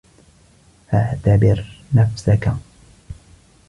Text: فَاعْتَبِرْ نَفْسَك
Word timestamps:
فَاعْتَبِرْ 0.91 1.65
نَفْسَك 1.95 2.51